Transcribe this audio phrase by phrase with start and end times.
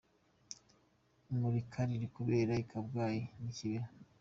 [1.31, 3.89] Imurika riri kubera i Kabgayi n’i Kibeho.